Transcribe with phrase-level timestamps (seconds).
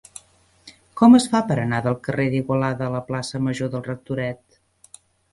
[1.01, 4.57] Com es fa per anar del carrer d'Igualada a la plaça Major del Rectoret?